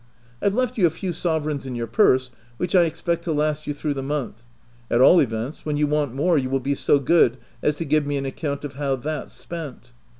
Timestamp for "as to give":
7.61-8.07